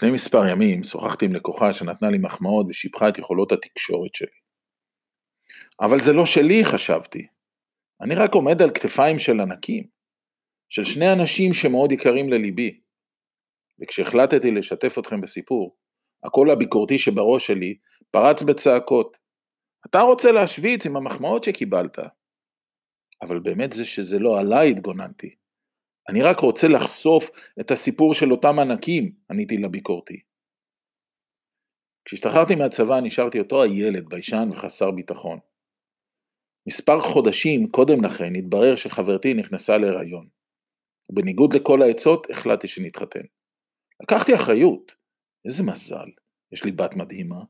[0.00, 4.38] לפני מספר ימים שוחחתי עם לקוחה שנתנה לי מחמאות ושיבחה את יכולות התקשורת שלי.
[5.80, 7.26] אבל זה לא שלי, חשבתי.
[8.00, 9.84] אני רק עומד על כתפיים של ענקים,
[10.68, 12.80] של שני אנשים שמאוד יקרים לליבי.
[13.80, 15.76] וכשהחלטתי לשתף אתכם בסיפור,
[16.24, 17.74] הקול הביקורתי שבראש שלי
[18.10, 19.16] פרץ בצעקות.
[19.86, 21.98] אתה רוצה להשוויץ עם המחמאות שקיבלת.
[23.22, 25.39] אבל באמת זה שזה לא עליי התגוננתי.
[26.10, 27.30] אני רק רוצה לחשוף
[27.60, 30.20] את הסיפור של אותם ענקים, עניתי לביקורתי.
[32.04, 35.38] כשהשתחררתי מהצבא נשארתי אותו הילד ביישן וחסר ביטחון.
[36.68, 40.28] מספר חודשים קודם לכן התברר שחברתי נכנסה להיריון.
[41.10, 43.24] ובניגוד לכל העצות החלטתי שנתחתן.
[44.02, 44.94] לקחתי אחריות.
[45.44, 46.10] איזה מזל,
[46.52, 47.42] יש לי בת מדהימה.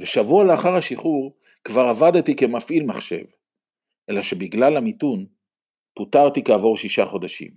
[0.00, 3.24] ושבוע לאחר השחרור כבר עבדתי כמפעיל מחשב,
[4.10, 5.26] אלא שבגלל המיתון
[5.94, 7.50] פוטרתי כעבור שישה חודשים.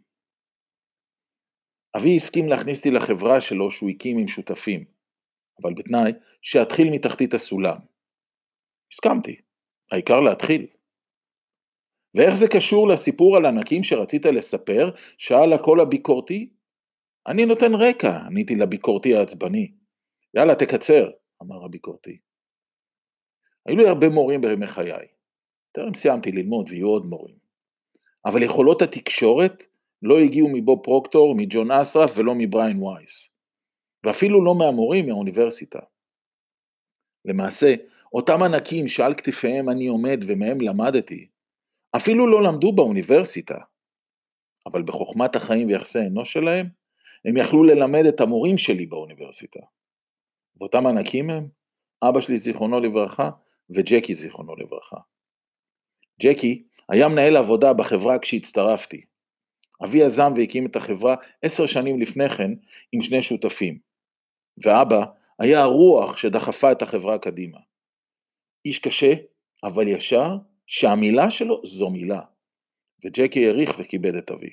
[1.97, 4.85] אבי הסכים להכניס אותי לחברה שלו שהוא הקים עם שותפים,
[5.61, 7.77] אבל בתנאי שאתחיל מתחתית הסולם.
[8.93, 9.41] הסכמתי,
[9.91, 10.67] העיקר להתחיל.
[12.15, 14.89] ואיך זה קשור לסיפור על ענקים שרצית לספר?
[15.17, 16.49] שאל הקול הביקורתי.
[17.27, 19.71] אני נותן רקע, עניתי לביקורתי העצבני.
[20.33, 21.09] יאללה, תקצר,
[21.41, 22.17] אמר הביקורתי.
[23.65, 25.07] היו לי הרבה מורים בימי חיי.
[25.71, 27.46] טרם סיימתי ללמוד ויהיו עוד מורים.
[28.25, 29.63] אבל יכולות התקשורת
[30.01, 33.37] לא הגיעו מבוב פרוקטור, מג'ון אסרף ולא מבריין וייס.
[34.03, 35.79] ואפילו לא מהמורים מהאוניברסיטה.
[37.25, 37.75] למעשה,
[38.13, 41.27] אותם ענקים שעל כתפיהם אני עומד ומהם למדתי,
[41.95, 43.57] אפילו לא למדו באוניברסיטה.
[44.65, 46.67] אבל בחוכמת החיים ויחסי אנוש שלהם,
[47.25, 49.59] הם יכלו ללמד את המורים שלי באוניברסיטה.
[50.59, 51.47] ואותם ענקים הם
[52.03, 53.29] אבא שלי זיכרונו לברכה
[53.75, 54.97] וג'קי זיכרונו לברכה.
[56.21, 59.01] ג'קי היה מנהל עבודה בחברה כשהצטרפתי.
[59.83, 62.51] אבי יזם והקים את החברה עשר שנים לפני כן
[62.91, 63.79] עם שני שותפים.
[64.63, 65.05] ואבא
[65.39, 67.57] היה הרוח שדחפה את החברה קדימה.
[68.65, 69.13] איש קשה,
[69.63, 70.29] אבל ישר,
[70.67, 72.21] שהמילה שלו זו מילה.
[73.05, 74.49] וג'קי העריך וכיבד את אבי.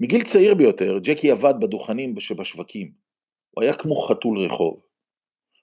[0.00, 2.92] מגיל צעיר ביותר, ג'קי עבד בדוכנים שבשווקים.
[3.50, 4.80] הוא היה כמו חתול רחוב.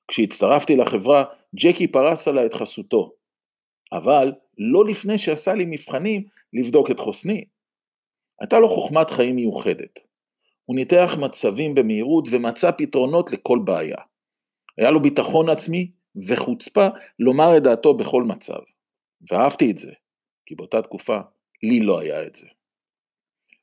[0.08, 1.24] כשהצטרפתי לחברה,
[1.56, 3.14] ג'קי פרס עליי את חסותו.
[3.92, 6.24] אבל לא לפני שעשה לי מבחנים
[6.54, 7.46] לבדוק את חוסני.
[8.42, 10.00] הייתה לו חוכמת חיים מיוחדת.
[10.66, 13.98] הוא ניתח מצבים במהירות ומצא פתרונות לכל בעיה.
[14.78, 15.92] היה לו ביטחון עצמי
[16.28, 16.88] וחוצפה
[17.20, 18.60] לומר את דעתו בכל מצב.
[19.32, 19.92] ואהבתי את זה,
[20.46, 21.20] כי באותה תקופה
[21.64, 22.48] לי לא היה את זה.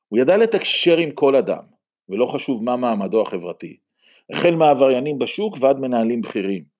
[0.08, 1.64] הוא ידע לתקשר עם כל אדם,
[2.08, 3.76] ולא חשוב מה מעמדו החברתי,
[4.32, 6.71] החל מהעבריינים בשוק ועד מנהלים בכירים.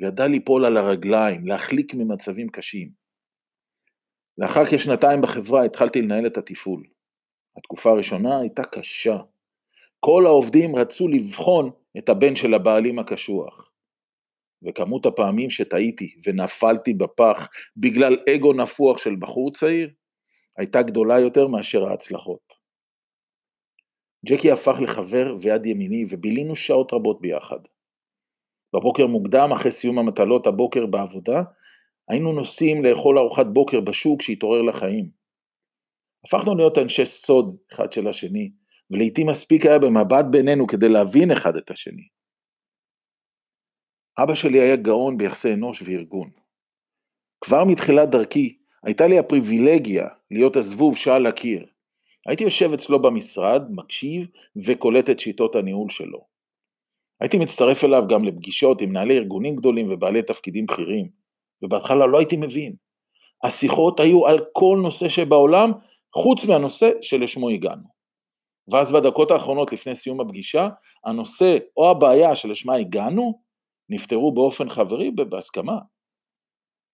[0.00, 2.90] וידע ליפול על הרגליים, להחליק ממצבים קשים.
[4.38, 6.84] לאחר כשנתיים בחברה התחלתי לנהל את התפעול.
[7.58, 9.16] התקופה הראשונה הייתה קשה.
[10.00, 13.70] כל העובדים רצו לבחון את הבן של הבעלים הקשוח.
[14.62, 19.90] וכמות הפעמים שטעיתי ונפלתי בפח בגלל אגו נפוח של בחור צעיר,
[20.56, 22.52] הייתה גדולה יותר מאשר ההצלחות.
[24.26, 27.58] ג'קי הפך לחבר ויד ימיני ובילינו שעות רבות ביחד.
[28.74, 31.42] בבוקר מוקדם, אחרי סיום המטלות הבוקר בעבודה,
[32.08, 35.10] היינו נוסעים לאכול ארוחת בוקר בשוק שהתעורר לחיים.
[36.26, 38.50] הפכנו להיות אנשי סוד אחד של השני,
[38.90, 42.08] ולעיתים מספיק היה במבט בינינו כדי להבין אחד את השני.
[44.18, 46.30] אבא שלי היה גאון ביחסי אנוש וארגון.
[47.40, 51.66] כבר מתחילת דרכי הייתה לי הפריבילגיה להיות הזבוב שעל הקיר.
[52.26, 54.26] הייתי יושב אצלו במשרד, מקשיב
[54.66, 56.35] וקולט את שיטות הניהול שלו.
[57.20, 61.08] הייתי מצטרף אליו גם לפגישות עם מנהלי ארגונים גדולים ובעלי תפקידים בכירים,
[61.62, 62.74] ובהתחלה לא הייתי מבין.
[63.44, 65.72] השיחות היו על כל נושא שבעולם,
[66.14, 67.96] חוץ מהנושא שלשמו הגענו.
[68.68, 70.68] ואז בדקות האחרונות לפני סיום הפגישה,
[71.04, 73.40] הנושא או הבעיה שלשמה הגענו,
[73.88, 75.78] נפתרו באופן חברי ובהסכמה.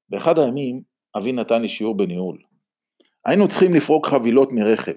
[0.08, 0.82] באחד הימים
[1.16, 2.38] אבי נתן לי שיעור בניהול.
[3.26, 4.92] היינו צריכים לפרוק חבילות מרכב,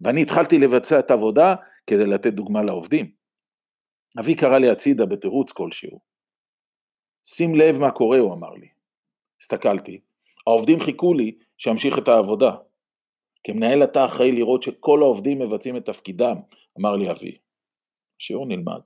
[0.00, 1.54] ואני התחלתי לבצע את העבודה
[1.86, 3.10] כדי לתת דוגמה לעובדים.
[4.20, 6.00] אבי קרא לי הצידה בתירוץ כלשהו.
[7.24, 8.68] שים לב מה קורה, הוא אמר לי.
[9.40, 10.00] הסתכלתי,
[10.46, 12.56] העובדים חיכו לי שאמשיך את העבודה.
[13.44, 16.36] כמנהל אתה אחראי לראות שכל העובדים מבצעים את תפקידם,
[16.80, 17.38] אמר לי אבי.
[18.20, 18.80] השיעור נלמד.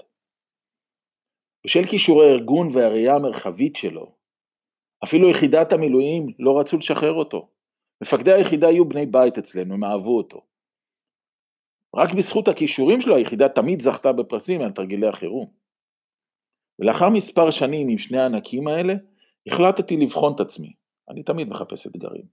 [1.65, 4.15] בשל כישורי הארגון והראייה המרחבית שלו,
[5.05, 7.49] אפילו יחידת המילואים לא רצו לשחרר אותו.
[8.03, 10.50] מפקדי היחידה היו בני בית אצלנו, הם אהבו אותו.
[11.97, 15.51] רק בזכות הכישורים שלו היחידה תמיד זכתה בפרסים על תרגילי החירום.
[16.79, 18.95] ולאחר מספר שנים עם שני הענקים האלה,
[19.47, 20.73] החלטתי לבחון את עצמי.
[21.09, 22.25] אני תמיד מחפש אתגרים.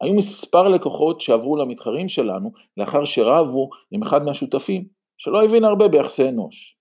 [0.00, 4.88] היו מספר לקוחות שעברו למתחרים שלנו לאחר שרבו עם אחד מהשותפים,
[5.18, 6.76] שלא הבין הרבה ביחסי אנוש.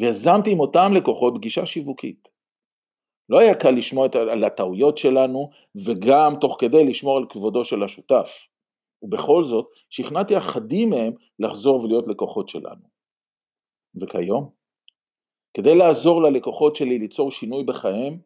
[0.00, 2.28] ויזמתי עם אותם לקוחות פגישה שיווקית.
[3.28, 5.50] לא היה קל לשמוע על הטעויות שלנו,
[5.86, 8.46] וגם תוך כדי לשמור על כבודו של השותף.
[9.02, 12.96] ובכל זאת, שכנעתי אחדים מהם לחזור ולהיות לקוחות שלנו.
[14.00, 14.50] וכיום,
[15.54, 18.18] כדי לעזור ללקוחות שלי ליצור שינוי בחייהם,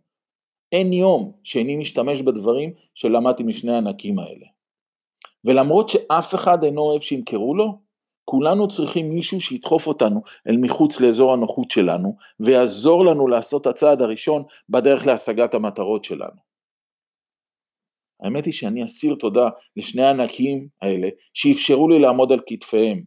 [0.73, 4.47] אין יום שאיני משתמש בדברים שלמדתי משני הענקים האלה.
[5.45, 7.79] ולמרות שאף אחד אינו אוהב שימכרו לו,
[8.25, 14.43] כולנו צריכים מישהו שידחוף אותנו אל מחוץ לאזור הנוחות שלנו, ויעזור לנו לעשות הצעד הראשון
[14.69, 16.50] בדרך להשגת המטרות שלנו.
[18.23, 23.03] האמת היא שאני אסיר תודה לשני הענקים האלה שאפשרו לי לעמוד על כתפיהם,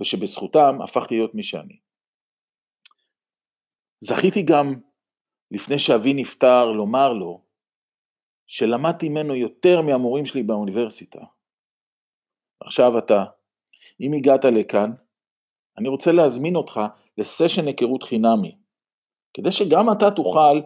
[0.00, 1.78] ושבזכותם הפכתי להיות מי שאני.
[4.00, 4.74] זכיתי גם,
[5.50, 7.42] לפני שאבי נפטר, לומר לו
[8.46, 11.20] שלמדתי ממנו יותר מהמורים שלי באוניברסיטה.
[12.60, 13.24] עכשיו אתה,
[14.00, 14.90] אם הגעת לכאן,
[15.78, 16.80] אני רוצה להזמין אותך
[17.18, 18.56] לסשן היכרות חינמי,
[19.34, 20.60] כדי שגם אתה תוכל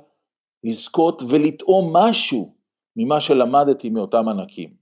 [0.65, 2.56] לזכות ולטעום משהו
[2.97, 4.75] ממה שלמדתי מאותם ענקים.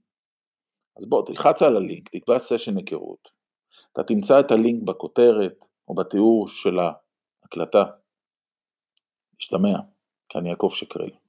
[0.97, 3.31] אז בוא, תלחץ על הלינק, תקבע סשן היכרות.
[3.93, 7.83] אתה תמצא את הלינק בכותרת או בתיאור של ההקלטה.
[9.39, 9.79] משתמע,
[10.29, 11.24] כאן יעקב שקרל.